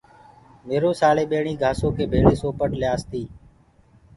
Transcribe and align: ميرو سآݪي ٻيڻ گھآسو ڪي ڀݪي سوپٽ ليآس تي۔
ميرو 0.67 0.91
سآݪي 0.99 1.25
ٻيڻ 1.31 1.45
گھآسو 1.61 1.87
ڪي 1.97 2.03
ڀݪي 2.11 2.35
سوپٽ 2.41 2.71
ليآس 2.81 3.01
تي۔ 3.09 3.21